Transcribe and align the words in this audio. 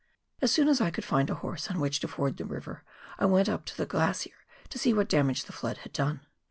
As 0.41 0.51
soon 0.51 0.67
as 0.67 0.81
I 0.81 0.89
could 0.89 1.05
find 1.05 1.29
a 1.29 1.35
horse 1.35 1.69
on 1.69 1.79
which 1.79 1.99
to 1.99 2.07
ford 2.07 2.37
the 2.37 2.45
river, 2.45 2.83
I 3.19 3.27
went 3.27 3.47
up 3.47 3.65
to 3.65 3.77
the 3.77 3.85
glacier 3.85 4.33
to 4.69 4.79
see 4.79 4.95
what 4.95 5.07
damage 5.09 5.45
the 5.45 5.53
flood 5.53 5.77
had 5.85 5.93
done. 5.93 6.21